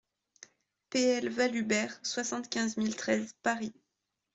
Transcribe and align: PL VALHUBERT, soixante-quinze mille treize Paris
PL 0.89 1.29
VALHUBERT, 1.29 1.99
soixante-quinze 2.03 2.77
mille 2.77 2.95
treize 2.95 3.35
Paris 3.43 3.71